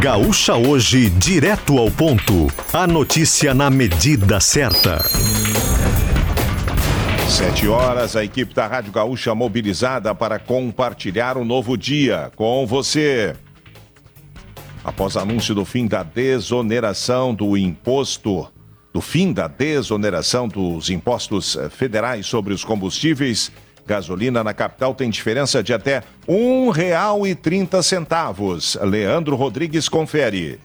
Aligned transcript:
Gaúcha 0.00 0.54
Hoje, 0.54 1.10
direto 1.10 1.76
ao 1.76 1.90
ponto. 1.90 2.46
A 2.72 2.86
notícia 2.86 3.52
na 3.52 3.68
medida 3.68 4.40
certa. 4.40 5.02
Sete 7.28 7.66
horas, 7.68 8.16
a 8.16 8.24
equipe 8.24 8.54
da 8.54 8.66
Rádio 8.66 8.92
Gaúcha 8.92 9.34
mobilizada 9.34 10.14
para 10.14 10.38
compartilhar 10.38 11.36
um 11.36 11.44
novo 11.44 11.76
dia 11.76 12.30
com 12.36 12.66
você. 12.66 13.34
Após 14.84 15.16
anúncio 15.16 15.54
do 15.54 15.64
fim 15.64 15.86
da 15.86 16.02
desoneração 16.02 17.34
do 17.34 17.56
imposto, 17.56 18.48
do 18.92 19.00
fim 19.00 19.32
da 19.32 19.46
desoneração 19.46 20.48
dos 20.48 20.90
impostos 20.90 21.58
federais 21.70 22.26
sobre 22.26 22.54
os 22.54 22.64
combustíveis, 22.64 23.52
gasolina 23.86 24.44
na 24.44 24.54
capital 24.54 24.94
tem 24.94 25.10
diferença 25.10 25.62
de 25.62 25.72
até 25.72 26.02
R$ 26.28 26.34
1,30. 26.34 28.84
Leandro 28.84 29.36
Rodrigues 29.36 29.88
confere. 29.88 30.58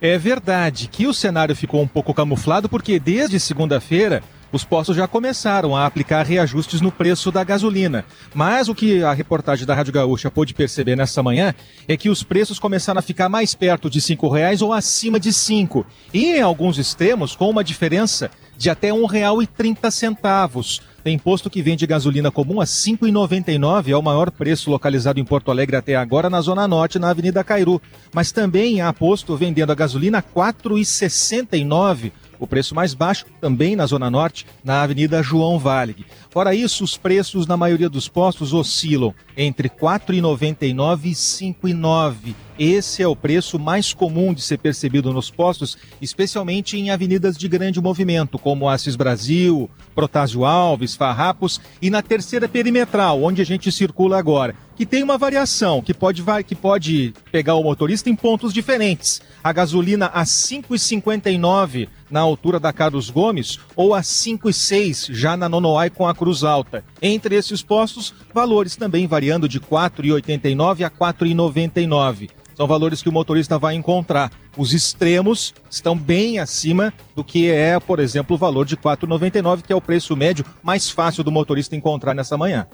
É 0.00 0.16
verdade 0.16 0.88
que 0.88 1.08
o 1.08 1.14
cenário 1.14 1.56
ficou 1.56 1.82
um 1.82 1.88
pouco 1.88 2.14
camuflado 2.14 2.68
porque 2.68 3.00
desde 3.00 3.40
segunda-feira 3.40 4.22
os 4.50 4.64
postos 4.64 4.96
já 4.96 5.06
começaram 5.06 5.76
a 5.76 5.84
aplicar 5.84 6.24
reajustes 6.24 6.80
no 6.80 6.90
preço 6.90 7.30
da 7.30 7.44
gasolina. 7.44 8.04
Mas 8.32 8.68
o 8.68 8.74
que 8.74 9.02
a 9.02 9.12
reportagem 9.12 9.66
da 9.66 9.74
Rádio 9.74 9.92
Gaúcha 9.92 10.30
pôde 10.30 10.54
perceber 10.54 10.96
nessa 10.96 11.22
manhã 11.22 11.54
é 11.86 11.96
que 11.96 12.08
os 12.08 12.22
preços 12.22 12.58
começaram 12.58 12.98
a 12.98 13.02
ficar 13.02 13.28
mais 13.28 13.54
perto 13.54 13.90
de 13.90 14.00
cinco 14.00 14.28
reais 14.28 14.62
ou 14.62 14.72
acima 14.72 15.20
de 15.20 15.32
cinco. 15.32 15.86
E 16.14 16.36
em 16.36 16.40
alguns 16.40 16.78
extremos 16.78 17.36
com 17.36 17.50
uma 17.50 17.62
diferença 17.62 18.30
de 18.58 18.68
até 18.68 18.90
R$ 18.92 18.98
1,30. 18.98 20.82
Tem 21.04 21.16
posto 21.16 21.48
que 21.48 21.62
vende 21.62 21.86
gasolina 21.86 22.30
comum 22.30 22.60
a 22.60 22.64
R$ 22.64 22.68
5,99, 22.68 23.88
é 23.88 23.96
o 23.96 24.02
maior 24.02 24.30
preço 24.32 24.68
localizado 24.68 25.20
em 25.20 25.24
Porto 25.24 25.50
Alegre 25.50 25.76
até 25.76 25.94
agora 25.94 26.28
na 26.28 26.40
Zona 26.40 26.66
Norte, 26.66 26.98
na 26.98 27.08
Avenida 27.08 27.44
Cairu. 27.44 27.80
Mas 28.12 28.32
também 28.32 28.80
há 28.80 28.92
posto 28.92 29.36
vendendo 29.36 29.70
a 29.70 29.74
gasolina 29.76 30.18
a 30.18 30.20
R$ 30.20 30.52
4,69 30.52 32.12
o 32.38 32.46
preço 32.46 32.74
mais 32.74 32.94
baixo, 32.94 33.26
também 33.40 33.76
na 33.76 33.86
Zona 33.86 34.10
Norte, 34.10 34.46
na 34.62 34.82
Avenida 34.82 35.22
João 35.22 35.58
Valig. 35.58 36.04
Fora 36.30 36.54
isso, 36.54 36.84
os 36.84 36.96
preços 36.96 37.46
na 37.46 37.56
maioria 37.56 37.88
dos 37.88 38.08
postos 38.08 38.52
oscilam 38.52 39.14
entre 39.36 39.68
R$ 39.68 39.74
4,99 39.80 41.04
e 41.04 41.08
R$ 41.08 41.14
5,09. 41.14 42.34
Esse 42.58 43.02
é 43.02 43.08
o 43.08 43.14
preço 43.14 43.58
mais 43.58 43.92
comum 43.92 44.34
de 44.34 44.42
ser 44.42 44.58
percebido 44.58 45.12
nos 45.12 45.30
postos, 45.30 45.78
especialmente 46.02 46.76
em 46.76 46.90
avenidas 46.90 47.36
de 47.36 47.46
grande 47.48 47.80
movimento, 47.80 48.38
como 48.38 48.68
Assis 48.68 48.96
Brasil, 48.96 49.70
Protásio 49.94 50.44
Alves, 50.44 50.96
Farrapos 50.96 51.60
e 51.80 51.88
na 51.88 52.02
terceira 52.02 52.48
perimetral, 52.48 53.22
onde 53.22 53.40
a 53.40 53.44
gente 53.44 53.70
circula 53.70 54.18
agora 54.18 54.54
que 54.78 54.86
tem 54.86 55.02
uma 55.02 55.18
variação, 55.18 55.82
que 55.82 55.92
pode, 55.92 56.22
que 56.46 56.54
pode 56.54 57.12
pegar 57.32 57.56
o 57.56 57.64
motorista 57.64 58.08
em 58.08 58.14
pontos 58.14 58.54
diferentes. 58.54 59.20
A 59.42 59.52
gasolina 59.52 60.06
a 60.06 60.22
5,59 60.22 61.88
na 62.08 62.20
altura 62.20 62.60
da 62.60 62.72
Carlos 62.72 63.10
Gomes 63.10 63.58
ou 63.74 63.92
a 63.92 64.02
5,6 64.02 65.12
já 65.12 65.36
na 65.36 65.48
Nonoai 65.48 65.90
com 65.90 66.06
a 66.06 66.14
Cruz 66.14 66.44
Alta. 66.44 66.84
Entre 67.02 67.34
esses 67.34 67.60
postos, 67.60 68.14
valores 68.32 68.76
também 68.76 69.08
variando 69.08 69.48
de 69.48 69.58
4,89 69.58 70.84
a 70.84 70.90
4,99. 70.90 72.30
São 72.54 72.68
valores 72.68 73.02
que 73.02 73.08
o 73.08 73.12
motorista 73.12 73.58
vai 73.58 73.74
encontrar. 73.74 74.30
Os 74.56 74.72
extremos 74.72 75.54
estão 75.68 75.98
bem 75.98 76.38
acima 76.38 76.94
do 77.16 77.24
que 77.24 77.50
é, 77.50 77.80
por 77.80 77.98
exemplo, 77.98 78.36
o 78.36 78.38
valor 78.38 78.64
de 78.64 78.76
4,99, 78.76 79.62
que 79.62 79.72
é 79.72 79.76
o 79.76 79.80
preço 79.80 80.16
médio 80.16 80.44
mais 80.62 80.88
fácil 80.88 81.24
do 81.24 81.32
motorista 81.32 81.74
encontrar 81.74 82.14
nessa 82.14 82.36
manhã. 82.36 82.68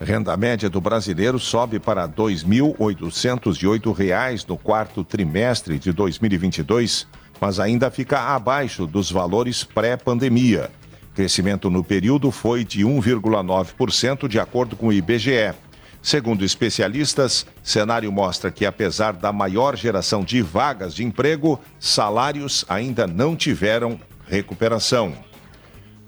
Renda 0.00 0.36
média 0.36 0.68
do 0.68 0.80
brasileiro 0.80 1.38
sobe 1.38 1.78
para 1.78 2.06
R$ 2.06 2.12
2.808 2.16 4.48
no 4.48 4.58
quarto 4.58 5.04
trimestre 5.04 5.78
de 5.78 5.92
2022, 5.92 7.06
mas 7.40 7.60
ainda 7.60 7.88
fica 7.90 8.18
abaixo 8.20 8.86
dos 8.86 9.10
valores 9.10 9.62
pré-pandemia. 9.62 10.70
Crescimento 11.14 11.70
no 11.70 11.84
período 11.84 12.32
foi 12.32 12.64
de 12.64 12.84
1,9%, 12.84 14.26
de 14.26 14.40
acordo 14.40 14.74
com 14.74 14.88
o 14.88 14.92
IBGE. 14.92 15.54
Segundo 16.02 16.44
especialistas, 16.44 17.46
cenário 17.62 18.10
mostra 18.10 18.50
que, 18.50 18.66
apesar 18.66 19.12
da 19.12 19.32
maior 19.32 19.76
geração 19.76 20.24
de 20.24 20.42
vagas 20.42 20.94
de 20.94 21.04
emprego, 21.04 21.60
salários 21.78 22.64
ainda 22.68 23.06
não 23.06 23.36
tiveram 23.36 23.98
recuperação. 24.26 25.14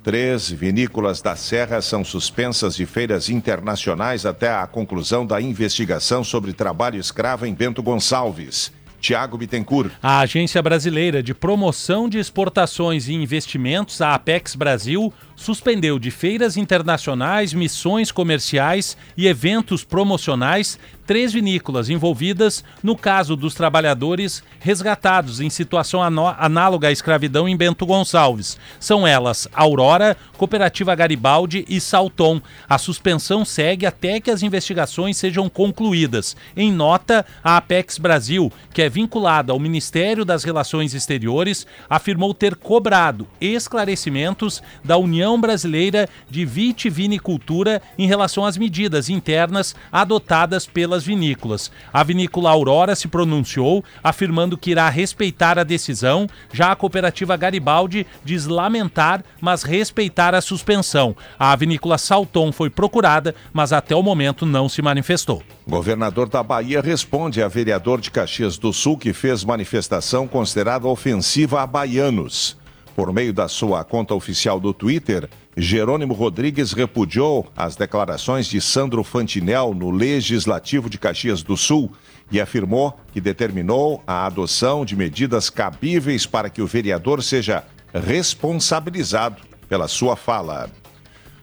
Três 0.06 0.48
vinícolas 0.48 1.20
da 1.20 1.34
Serra 1.34 1.82
são 1.82 2.04
suspensas 2.04 2.76
de 2.76 2.86
feiras 2.86 3.28
internacionais 3.28 4.24
até 4.24 4.48
a 4.48 4.64
conclusão 4.64 5.26
da 5.26 5.40
investigação 5.40 6.22
sobre 6.22 6.52
trabalho 6.52 6.96
escravo 6.96 7.44
em 7.44 7.52
Bento 7.52 7.82
Gonçalves. 7.82 8.72
Tiago 9.00 9.36
Bittencourt. 9.36 9.90
A 10.00 10.20
Agência 10.20 10.62
Brasileira 10.62 11.22
de 11.24 11.34
Promoção 11.34 12.08
de 12.08 12.18
Exportações 12.18 13.08
e 13.08 13.14
Investimentos, 13.14 14.00
a 14.00 14.14
Apex 14.14 14.54
Brasil, 14.54 15.12
suspendeu 15.34 15.98
de 15.98 16.12
feiras 16.12 16.56
internacionais, 16.56 17.52
missões 17.52 18.12
comerciais 18.12 18.96
e 19.16 19.26
eventos 19.26 19.82
promocionais 19.82 20.78
três 21.06 21.32
vinícolas 21.32 21.88
envolvidas 21.88 22.64
no 22.82 22.96
caso 22.96 23.36
dos 23.36 23.54
trabalhadores 23.54 24.42
resgatados 24.58 25.40
em 25.40 25.48
situação 25.48 26.02
análoga 26.02 26.88
à 26.88 26.92
escravidão 26.92 27.48
em 27.48 27.56
Bento 27.56 27.86
Gonçalves. 27.86 28.58
São 28.80 29.06
elas 29.06 29.48
Aurora, 29.54 30.16
Cooperativa 30.36 30.94
Garibaldi 30.94 31.64
e 31.68 31.80
Salton. 31.80 32.40
A 32.68 32.78
suspensão 32.78 33.44
segue 33.44 33.86
até 33.86 34.20
que 34.20 34.30
as 34.30 34.42
investigações 34.42 35.16
sejam 35.16 35.48
concluídas. 35.48 36.36
Em 36.56 36.72
nota, 36.72 37.24
a 37.42 37.56
Apex 37.56 37.98
Brasil, 37.98 38.52
que 38.74 38.82
é 38.82 38.88
vinculada 38.88 39.52
ao 39.52 39.60
Ministério 39.60 40.24
das 40.24 40.44
Relações 40.44 40.94
Exteriores, 40.94 41.66
afirmou 41.88 42.34
ter 42.34 42.56
cobrado 42.56 43.26
esclarecimentos 43.40 44.62
da 44.84 44.96
União 44.96 45.40
Brasileira 45.40 46.08
de 46.28 46.44
Vitivinicultura 46.44 47.80
em 47.96 48.06
relação 48.06 48.44
às 48.44 48.56
medidas 48.56 49.08
internas 49.08 49.74
adotadas 49.92 50.66
pelas 50.96 51.04
vinícolas. 51.04 51.70
A 51.92 52.02
vinícola 52.02 52.50
Aurora 52.50 52.94
se 52.96 53.08
pronunciou, 53.08 53.84
afirmando 54.02 54.56
que 54.56 54.70
irá 54.70 54.88
respeitar 54.88 55.58
a 55.58 55.64
decisão, 55.64 56.26
já 56.52 56.72
a 56.72 56.76
cooperativa 56.76 57.36
Garibaldi 57.36 58.06
diz 58.24 58.46
lamentar, 58.46 59.22
mas 59.40 59.62
respeitar 59.62 60.34
a 60.34 60.40
suspensão. 60.40 61.14
A 61.38 61.54
vinícola 61.54 61.98
Salton 61.98 62.50
foi 62.52 62.70
procurada, 62.70 63.34
mas 63.52 63.72
até 63.72 63.94
o 63.94 64.02
momento 64.02 64.46
não 64.46 64.68
se 64.68 64.80
manifestou. 64.80 65.42
Governador 65.68 66.28
da 66.28 66.42
Bahia 66.42 66.80
responde 66.80 67.42
a 67.42 67.48
vereador 67.48 68.00
de 68.00 68.10
Caxias 68.10 68.56
do 68.56 68.72
Sul 68.72 68.96
que 68.96 69.12
fez 69.12 69.44
manifestação 69.44 70.26
considerada 70.26 70.86
ofensiva 70.86 71.62
a 71.62 71.66
baianos. 71.66 72.56
Por 72.96 73.12
meio 73.12 73.30
da 73.30 73.46
sua 73.46 73.84
conta 73.84 74.14
oficial 74.14 74.58
do 74.58 74.72
Twitter, 74.72 75.28
Jerônimo 75.54 76.14
Rodrigues 76.14 76.72
repudiou 76.72 77.46
as 77.54 77.76
declarações 77.76 78.46
de 78.46 78.58
Sandro 78.58 79.04
Fantinel 79.04 79.74
no 79.74 79.90
Legislativo 79.90 80.88
de 80.88 80.96
Caxias 80.96 81.42
do 81.42 81.58
Sul 81.58 81.92
e 82.32 82.40
afirmou 82.40 82.98
que 83.12 83.20
determinou 83.20 84.02
a 84.06 84.24
adoção 84.24 84.82
de 84.82 84.96
medidas 84.96 85.50
cabíveis 85.50 86.24
para 86.24 86.48
que 86.48 86.62
o 86.62 86.66
vereador 86.66 87.22
seja 87.22 87.64
responsabilizado 87.92 89.42
pela 89.68 89.88
sua 89.88 90.16
fala. 90.16 90.70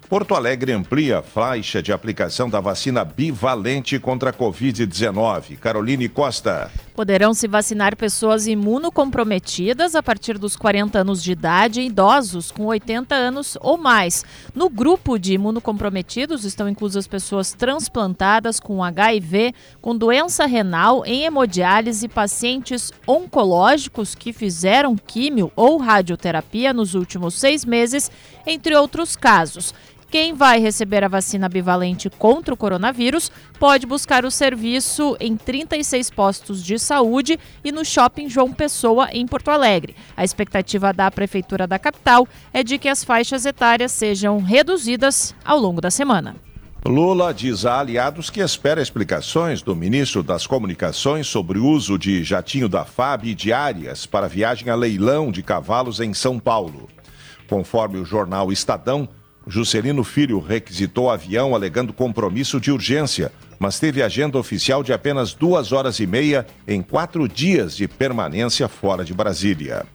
Porto 0.09 0.33
Alegre 0.33 0.71
amplia 0.71 1.19
a 1.19 1.21
faixa 1.21 1.83
de 1.83 1.93
aplicação 1.93 2.49
da 2.49 2.59
vacina 2.59 3.05
bivalente 3.05 3.99
contra 3.99 4.31
a 4.31 4.33
Covid-19. 4.33 5.59
Caroline 5.59 6.09
Costa. 6.09 6.71
Poderão 6.95 7.33
se 7.33 7.47
vacinar 7.47 7.97
pessoas 7.97 8.45
imunocomprometidas 8.45 9.95
a 9.95 10.03
partir 10.03 10.37
dos 10.37 10.55
40 10.55 10.99
anos 10.99 11.23
de 11.23 11.31
idade 11.31 11.81
e 11.81 11.87
idosos 11.87 12.51
com 12.51 12.65
80 12.65 13.15
anos 13.15 13.57
ou 13.61 13.77
mais. 13.77 14.23
No 14.53 14.69
grupo 14.69 15.17
de 15.17 15.33
imunocomprometidos 15.33 16.45
estão 16.45 16.69
inclusas 16.69 17.07
pessoas 17.07 17.51
transplantadas 17.51 18.59
com 18.59 18.83
HIV, 18.83 19.55
com 19.81 19.95
doença 19.95 20.45
renal, 20.45 21.03
em 21.03 21.23
hemodiálise, 21.23 22.07
pacientes 22.07 22.91
oncológicos 23.07 24.13
que 24.13 24.31
fizeram 24.31 24.95
químio 24.95 25.51
ou 25.55 25.77
radioterapia 25.77 26.73
nos 26.73 26.93
últimos 26.93 27.33
seis 27.33 27.65
meses, 27.65 28.11
entre 28.45 28.75
outros 28.75 29.15
casos. 29.15 29.73
Quem 30.13 30.31
vai 30.31 30.59
receber 30.59 31.03
a 31.03 31.07
vacina 31.07 31.49
bivalente 31.49 32.07
contra 32.07 32.53
o 32.53 32.57
coronavírus 32.57 33.31
pode 33.59 33.87
buscar 33.87 34.23
o 34.25 34.29
serviço 34.29 35.17
em 35.19 35.35
36 35.35 36.11
postos 36.11 36.63
de 36.63 36.77
saúde 36.77 37.39
e 37.63 37.71
no 37.71 37.83
Shopping 37.83 38.29
João 38.29 38.53
Pessoa, 38.53 39.09
em 39.11 39.25
Porto 39.25 39.49
Alegre. 39.49 39.95
A 40.15 40.23
expectativa 40.23 40.93
da 40.93 41.09
Prefeitura 41.09 41.65
da 41.65 41.79
capital 41.79 42.27
é 42.53 42.61
de 42.61 42.77
que 42.77 42.87
as 42.87 43.03
faixas 43.03 43.43
etárias 43.43 43.91
sejam 43.91 44.37
reduzidas 44.37 45.33
ao 45.43 45.57
longo 45.57 45.81
da 45.81 45.89
semana. 45.89 46.35
Lula 46.85 47.33
diz 47.33 47.65
a 47.65 47.79
aliados 47.79 48.29
que 48.29 48.39
espera 48.39 48.83
explicações 48.83 49.63
do 49.63 49.75
ministro 49.75 50.21
das 50.21 50.45
Comunicações 50.45 51.25
sobre 51.25 51.57
o 51.57 51.65
uso 51.65 51.97
de 51.97 52.23
jatinho 52.23 52.69
da 52.69 52.85
FAB 52.85 53.33
diárias 53.33 54.05
para 54.05 54.27
viagem 54.27 54.69
a 54.69 54.75
leilão 54.75 55.31
de 55.31 55.41
cavalos 55.41 55.99
em 55.99 56.13
São 56.13 56.37
Paulo. 56.37 56.87
Conforme 57.49 57.97
o 57.97 58.05
jornal 58.05 58.51
Estadão, 58.51 59.09
Juscelino 59.47 60.03
Filho 60.03 60.39
requisitou 60.39 61.09
avião 61.09 61.53
alegando 61.53 61.93
compromisso 61.93 62.59
de 62.59 62.71
urgência, 62.71 63.31
mas 63.59 63.79
teve 63.79 64.01
agenda 64.01 64.37
oficial 64.37 64.83
de 64.83 64.93
apenas 64.93 65.33
duas 65.33 65.71
horas 65.71 65.99
e 65.99 66.07
meia 66.07 66.45
em 66.67 66.81
quatro 66.81 67.27
dias 67.27 67.75
de 67.75 67.87
permanência 67.87 68.67
fora 68.67 69.03
de 69.03 69.13
Brasília. 69.13 69.85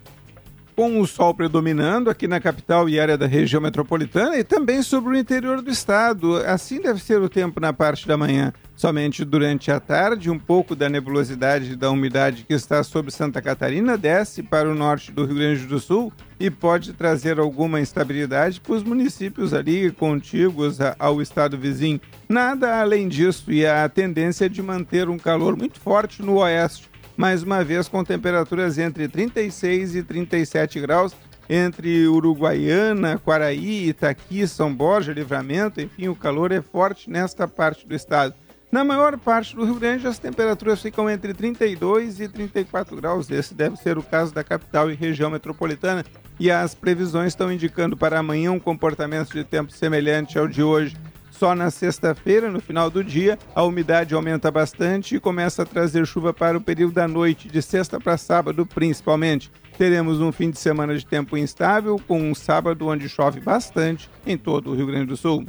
com 0.75 0.99
o 0.99 1.07
sol 1.07 1.33
predominando 1.33 2.09
aqui 2.09 2.27
na 2.27 2.39
capital 2.39 2.89
e 2.89 2.99
área 2.99 3.17
da 3.17 3.25
região 3.25 3.61
metropolitana 3.61 4.37
e 4.37 4.43
também 4.43 4.83
sobre 4.83 5.11
o 5.11 5.17
interior 5.17 5.61
do 5.61 5.71
estado. 5.71 6.35
Assim 6.45 6.81
deve 6.81 7.01
ser 7.01 7.21
o 7.21 7.29
tempo 7.29 7.59
na 7.59 7.71
parte 7.71 8.07
da 8.07 8.17
manhã. 8.17 8.53
Somente 8.75 9.23
durante 9.23 9.71
a 9.71 9.79
tarde, 9.79 10.29
um 10.29 10.37
pouco 10.37 10.75
da 10.75 10.89
nebulosidade 10.89 11.71
e 11.71 11.75
da 11.77 11.89
umidade 11.89 12.43
que 12.43 12.53
está 12.53 12.83
sobre 12.83 13.09
Santa 13.09 13.41
Catarina 13.41 13.97
desce 13.97 14.43
para 14.43 14.69
o 14.69 14.75
norte 14.75 15.13
do 15.13 15.25
Rio 15.25 15.35
Grande 15.35 15.65
do 15.65 15.79
Sul 15.79 16.11
e 16.37 16.51
pode 16.51 16.91
trazer 16.91 17.39
alguma 17.39 17.79
instabilidade 17.79 18.59
para 18.59 18.73
os 18.73 18.83
municípios 18.83 19.53
ali 19.53 19.89
contíguos 19.91 20.79
ao 20.99 21.21
estado 21.21 21.57
vizinho. 21.57 22.01
Nada 22.27 22.81
além 22.81 23.07
disso, 23.07 23.49
e 23.49 23.65
a 23.65 23.87
tendência 23.87 24.45
é 24.45 24.49
de 24.49 24.61
manter 24.61 25.07
um 25.07 25.17
calor 25.17 25.55
muito 25.55 25.79
forte 25.79 26.21
no 26.21 26.39
oeste 26.39 26.89
mais 27.17 27.43
uma 27.43 27.63
vez 27.63 27.87
com 27.87 28.03
temperaturas 28.03 28.77
entre 28.77 29.07
36 29.07 29.95
e 29.95 30.03
37 30.03 30.79
graus 30.79 31.15
entre 31.49 32.07
Uruguaiana, 32.07 33.19
Quaraí, 33.19 33.89
Itaqui, 33.89 34.47
São 34.47 34.73
Borja, 34.73 35.13
Livramento, 35.13 35.79
enfim, 35.79 36.07
o 36.07 36.15
calor 36.15 36.51
é 36.51 36.61
forte 36.61 37.09
nesta 37.09 37.47
parte 37.47 37.87
do 37.87 37.95
estado. 37.95 38.33
Na 38.71 38.83
maior 38.83 39.17
parte 39.17 39.55
do 39.55 39.63
Rio 39.63 39.75
Grande, 39.75 40.07
as 40.07 40.19
temperaturas 40.19 40.81
ficam 40.81 41.09
entre 41.09 41.33
32 41.33 42.19
e 42.19 42.27
34 42.27 42.95
graus. 42.97 43.29
Esse 43.29 43.53
deve 43.53 43.77
ser 43.77 43.97
o 43.97 44.03
caso 44.03 44.33
da 44.33 44.43
capital 44.43 44.91
e 44.91 44.95
região 44.95 45.29
metropolitana. 45.29 46.03
E 46.37 46.51
as 46.51 46.75
previsões 46.75 47.27
estão 47.27 47.49
indicando 47.49 47.95
para 47.95 48.19
amanhã 48.19 48.51
um 48.51 48.59
comportamento 48.59 49.31
de 49.31 49.45
tempo 49.45 49.71
semelhante 49.71 50.37
ao 50.37 50.47
de 50.47 50.61
hoje. 50.61 50.97
Só 51.37 51.53
na 51.53 51.69
sexta-feira, 51.69 52.49
no 52.49 52.61
final 52.61 52.89
do 52.89 53.03
dia, 53.03 53.37
a 53.53 53.61
umidade 53.61 54.13
aumenta 54.13 54.49
bastante 54.49 55.15
e 55.15 55.19
começa 55.19 55.63
a 55.63 55.65
trazer 55.65 56.07
chuva 56.07 56.33
para 56.33 56.57
o 56.57 56.61
período 56.61 56.93
da 56.93 57.07
noite, 57.07 57.49
de 57.49 57.61
sexta 57.61 57.99
para 57.99 58.17
sábado 58.17 58.65
principalmente. 58.65 59.51
Teremos 59.77 60.21
um 60.21 60.31
fim 60.31 60.49
de 60.49 60.57
semana 60.57 60.97
de 60.97 61.05
tempo 61.05 61.37
instável, 61.37 61.99
com 62.07 62.21
um 62.21 62.33
sábado 62.33 62.87
onde 62.87 63.09
chove 63.09 63.41
bastante 63.41 64.09
em 64.25 64.37
todo 64.37 64.71
o 64.71 64.75
Rio 64.75 64.87
Grande 64.87 65.07
do 65.07 65.17
Sul. 65.17 65.45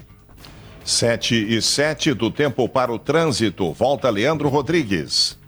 7 0.85 1.57
e 1.57 1.63
7 1.63 2.15
do 2.15 2.33
tempo 2.33 2.69
para 2.69 2.93
o 2.93 2.99
trânsito. 2.99 3.73
Volta 3.73 4.11
Leandro 4.11 4.49
Rodrigues. 4.49 5.39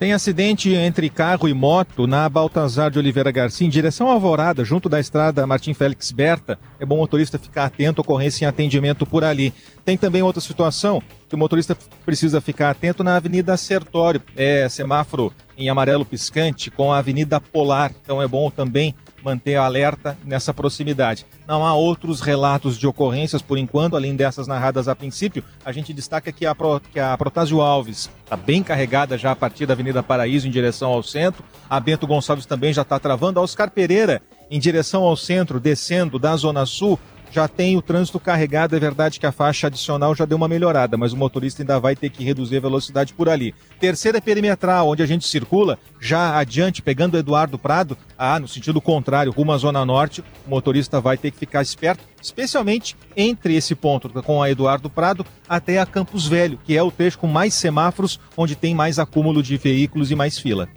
Tem 0.00 0.14
acidente 0.14 0.72
entre 0.72 1.10
carro 1.10 1.46
e 1.46 1.52
moto 1.52 2.06
na 2.06 2.26
Baltazar 2.26 2.90
de 2.90 2.98
Oliveira 2.98 3.30
Garcia, 3.30 3.66
em 3.66 3.70
direção 3.70 4.08
à 4.08 4.14
Alvorada, 4.14 4.64
junto 4.64 4.88
da 4.88 4.98
estrada 4.98 5.46
Martim 5.46 5.74
Félix 5.74 6.10
Berta. 6.10 6.58
É 6.78 6.86
bom 6.86 6.94
o 6.94 6.98
motorista 7.00 7.38
ficar 7.38 7.66
atento, 7.66 8.00
ocorrência 8.00 8.46
em 8.46 8.48
atendimento 8.48 9.04
por 9.04 9.22
ali. 9.22 9.52
Tem 9.90 9.98
também 9.98 10.22
outra 10.22 10.40
situação 10.40 11.02
que 11.28 11.34
o 11.34 11.38
motorista 11.38 11.76
precisa 12.06 12.40
ficar 12.40 12.70
atento 12.70 13.02
na 13.02 13.16
Avenida 13.16 13.56
Sertório. 13.56 14.22
É 14.36 14.68
semáforo 14.68 15.32
em 15.58 15.68
amarelo 15.68 16.04
piscante 16.04 16.70
com 16.70 16.92
a 16.92 16.98
Avenida 16.98 17.40
Polar. 17.40 17.90
Então 18.00 18.22
é 18.22 18.28
bom 18.28 18.52
também 18.52 18.94
manter 19.20 19.56
alerta 19.56 20.16
nessa 20.24 20.54
proximidade. 20.54 21.26
Não 21.44 21.66
há 21.66 21.74
outros 21.74 22.20
relatos 22.20 22.78
de 22.78 22.86
ocorrências 22.86 23.42
por 23.42 23.58
enquanto, 23.58 23.96
além 23.96 24.14
dessas 24.14 24.46
narradas 24.46 24.86
a 24.86 24.94
princípio. 24.94 25.42
A 25.64 25.72
gente 25.72 25.92
destaca 25.92 26.30
que 26.30 26.46
a, 26.46 26.54
Pro, 26.54 26.78
que 26.78 27.00
a 27.00 27.18
Protásio 27.18 27.60
Alves 27.60 28.08
está 28.22 28.36
bem 28.36 28.62
carregada 28.62 29.18
já 29.18 29.32
a 29.32 29.36
partir 29.36 29.66
da 29.66 29.74
Avenida 29.74 30.04
Paraíso 30.04 30.46
em 30.46 30.52
direção 30.52 30.92
ao 30.92 31.02
centro. 31.02 31.42
A 31.68 31.80
Bento 31.80 32.06
Gonçalves 32.06 32.46
também 32.46 32.72
já 32.72 32.82
está 32.82 32.96
travando. 33.00 33.40
A 33.40 33.42
Oscar 33.42 33.68
Pereira 33.72 34.22
em 34.48 34.60
direção 34.60 35.02
ao 35.02 35.16
centro, 35.16 35.58
descendo 35.58 36.16
da 36.16 36.36
Zona 36.36 36.64
Sul, 36.64 36.96
já 37.30 37.46
tem 37.48 37.76
o 37.76 37.82
trânsito 37.82 38.18
carregado. 38.18 38.76
É 38.76 38.80
verdade 38.80 39.20
que 39.20 39.26
a 39.26 39.32
faixa 39.32 39.66
adicional 39.66 40.14
já 40.14 40.24
deu 40.24 40.36
uma 40.36 40.48
melhorada, 40.48 40.96
mas 40.96 41.12
o 41.12 41.16
motorista 41.16 41.62
ainda 41.62 41.78
vai 41.78 41.94
ter 41.94 42.10
que 42.10 42.24
reduzir 42.24 42.58
a 42.58 42.60
velocidade 42.60 43.14
por 43.14 43.28
ali. 43.28 43.54
Terceira 43.78 44.20
perimetral, 44.20 44.88
onde 44.88 45.02
a 45.02 45.06
gente 45.06 45.26
circula, 45.26 45.78
já 46.00 46.38
adiante, 46.38 46.82
pegando 46.82 47.14
o 47.14 47.18
Eduardo 47.18 47.58
Prado, 47.58 47.96
ah, 48.18 48.38
no 48.38 48.48
sentido 48.48 48.80
contrário, 48.80 49.32
rumo 49.32 49.52
à 49.52 49.58
Zona 49.58 49.84
Norte, 49.84 50.22
o 50.46 50.50
motorista 50.50 51.00
vai 51.00 51.16
ter 51.16 51.30
que 51.30 51.38
ficar 51.38 51.62
esperto, 51.62 52.04
especialmente 52.20 52.96
entre 53.16 53.54
esse 53.54 53.74
ponto 53.74 54.08
com 54.22 54.42
a 54.42 54.50
Eduardo 54.50 54.90
Prado 54.90 55.24
até 55.48 55.78
a 55.78 55.86
Campos 55.86 56.26
Velho, 56.26 56.58
que 56.64 56.76
é 56.76 56.82
o 56.82 56.90
trecho 56.90 57.18
com 57.18 57.26
mais 57.26 57.54
semáforos, 57.54 58.20
onde 58.36 58.54
tem 58.54 58.74
mais 58.74 58.98
acúmulo 58.98 59.42
de 59.42 59.56
veículos 59.56 60.10
e 60.10 60.14
mais 60.14 60.38
fila. 60.38 60.68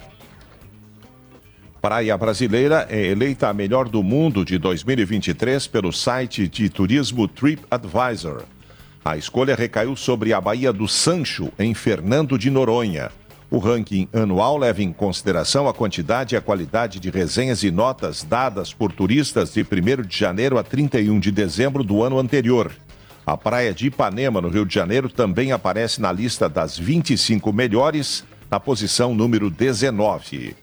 Praia 1.84 2.18
Brasileira 2.18 2.88
é 2.90 3.08
eleita 3.08 3.50
a 3.50 3.54
melhor 3.54 3.90
do 3.90 4.02
mundo 4.02 4.46
de 4.46 4.58
2023 4.58 5.68
pelo 5.68 5.92
site 5.92 6.48
de 6.48 6.70
turismo 6.70 7.28
TripAdvisor. 7.28 8.44
A 9.04 9.18
escolha 9.18 9.54
recaiu 9.54 9.94
sobre 9.94 10.32
a 10.32 10.40
Baía 10.40 10.72
do 10.72 10.88
Sancho, 10.88 11.52
em 11.60 11.74
Fernando 11.74 12.38
de 12.38 12.50
Noronha. 12.50 13.12
O 13.52 13.58
ranking 13.58 14.08
anual 14.14 14.58
leva 14.58 14.82
em 14.82 14.94
consideração 14.94 15.68
a 15.68 15.74
quantidade 15.74 16.36
e 16.36 16.38
a 16.38 16.42
qualidade 16.42 17.02
de 17.02 17.10
resenhas 17.10 17.64
e 17.64 17.70
notas 17.70 18.24
dadas 18.24 18.74
por 18.74 18.94
turistas 18.94 19.54
de 19.54 19.62
1 19.62 20.04
de 20.08 20.18
janeiro 20.18 20.58
a 20.58 20.64
31 20.64 21.20
de 21.20 21.34
dezembro 21.34 21.84
do 21.84 22.02
ano 22.02 22.18
anterior. 22.18 22.72
A 23.26 23.36
praia 23.36 23.74
de 23.74 23.88
Ipanema, 23.88 24.40
no 24.40 24.48
Rio 24.48 24.66
de 24.66 24.74
Janeiro, 24.74 25.10
também 25.10 25.52
aparece 25.52 26.00
na 26.00 26.14
lista 26.14 26.48
das 26.48 26.78
25 26.78 27.52
melhores, 27.52 28.24
na 28.50 28.58
posição 28.58 29.14
número 29.14 29.50
19. 29.50 30.63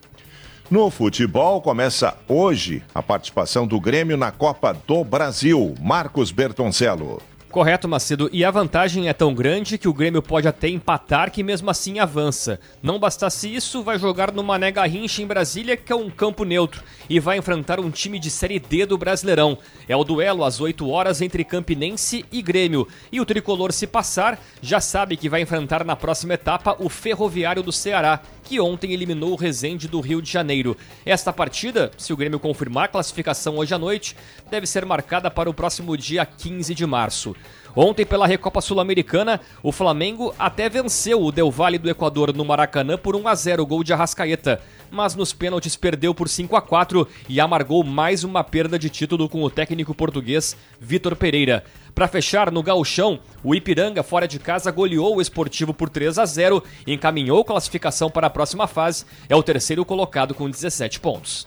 No 0.71 0.89
futebol, 0.89 1.61
começa 1.61 2.17
hoje 2.29 2.81
a 2.95 3.03
participação 3.03 3.67
do 3.67 3.81
Grêmio 3.81 4.17
na 4.17 4.31
Copa 4.31 4.73
do 4.87 5.03
Brasil. 5.03 5.75
Marcos 5.81 6.31
Bertoncello. 6.31 7.21
Correto, 7.51 7.89
Macedo. 7.89 8.31
E 8.33 8.45
a 8.45 8.51
vantagem 8.51 9.09
é 9.09 9.13
tão 9.13 9.35
grande 9.35 9.77
que 9.77 9.89
o 9.89 9.93
Grêmio 9.93 10.23
pode 10.23 10.47
até 10.47 10.69
empatar, 10.69 11.33
que 11.33 11.43
mesmo 11.43 11.69
assim 11.69 11.99
avança. 11.99 12.61
Não 12.81 12.97
bastasse 12.97 13.53
isso, 13.53 13.83
vai 13.83 13.99
jogar 13.99 14.31
no 14.31 14.45
Mané 14.45 14.71
Garrincha 14.71 15.21
em 15.21 15.27
Brasília, 15.27 15.77
que 15.77 15.93
é 15.93 15.97
um 15.97 16.09
campo 16.09 16.45
neutro, 16.45 16.81
e 17.09 17.19
vai 17.19 17.39
enfrentar 17.39 17.81
um 17.81 17.91
time 17.91 18.21
de 18.21 18.31
Série 18.31 18.61
D 18.61 18.87
do 18.87 18.97
Brasileirão. 18.97 19.59
É 19.89 19.97
o 19.97 20.05
duelo 20.05 20.45
às 20.45 20.61
8 20.61 20.89
horas 20.89 21.21
entre 21.21 21.43
Campinense 21.43 22.25
e 22.31 22.41
Grêmio. 22.41 22.87
E 23.11 23.21
o 23.21 23.27
tricolor, 23.27 23.73
se 23.73 23.85
passar, 23.85 24.41
já 24.63 24.81
sabe 24.81 25.17
que 25.17 25.29
vai 25.29 25.43
enfrentar 25.43 25.85
na 25.85 25.97
próxima 25.97 26.35
etapa 26.35 26.77
o 26.79 26.89
Ferroviário 26.89 27.65
do 27.65 27.73
Ceará, 27.73 28.21
que 28.45 28.61
ontem 28.61 28.93
eliminou 28.93 29.33
o 29.33 29.37
Resende 29.37 29.89
do 29.89 30.01
Rio 30.01 30.23
de 30.23 30.31
Janeiro. 30.31 30.77
Esta 31.05 31.33
partida, 31.33 31.91
se 31.99 32.13
o 32.13 32.17
Grêmio 32.17 32.39
confirmar 32.39 32.85
a 32.85 32.89
classificação 32.89 33.59
hoje 33.59 33.75
à 33.75 33.79
noite, 33.79 34.17
deve 34.49 34.69
ser 34.69 34.87
marcada 34.87 35.29
para 35.31 35.51
o 35.51 35.55
próximo 35.55 35.97
dia 35.97 36.25
15 36.25 36.75
de 36.77 36.87
março. 36.87 37.35
Ontem, 37.75 38.05
pela 38.05 38.27
Recopa 38.27 38.61
Sul-Americana, 38.61 39.41
o 39.63 39.71
Flamengo 39.71 40.35
até 40.39 40.69
venceu 40.69 41.23
o 41.23 41.31
Del 41.31 41.51
Valle 41.51 41.79
do 41.79 41.89
Equador 41.89 42.35
no 42.35 42.45
Maracanã 42.45 42.99
por 42.99 43.15
1 43.15 43.29
a 43.29 43.35
0 43.35 43.65
gol 43.65 43.85
de 43.85 43.93
Arrascaeta, 43.93 44.61
mas 44.91 45.15
nos 45.15 45.33
pênaltis 45.33 45.77
perdeu 45.77 46.13
por 46.13 46.29
5 46.29 46.57
a 46.57 46.61
4 46.61 47.07
e 47.29 47.41
amargou 47.41 47.85
mais 47.85 48.25
uma 48.25 48.43
perda 48.43 48.79
de 48.79 48.91
título 48.91 49.29
com 49.29 49.43
o 49.43 49.51
técnico 49.51 49.95
português 49.95 50.57
Vitor 50.81 51.15
Pereira. 51.15 51.65
Para 51.95 52.09
fechar 52.09 52.51
no 52.51 52.63
gauchão, 52.63 53.21
o 53.43 53.55
Ipiranga 53.55 54.03
fora 54.03 54.27
de 54.27 54.39
casa 54.39 54.71
goleou 54.71 55.17
o 55.17 55.21
Esportivo 55.21 55.73
por 55.73 55.89
3 55.89 56.19
a 56.19 56.27
0 56.27 56.63
e 56.87 56.93
encaminhou 56.93 57.45
classificação 57.45 58.11
para 58.11 58.27
a 58.27 58.31
próxima 58.31 58.67
fase. 58.67 59.05
É 59.29 59.37
o 59.37 59.43
terceiro 59.43 59.85
colocado 59.85 60.35
com 60.35 60.51
17 60.51 60.99
pontos. 60.99 61.47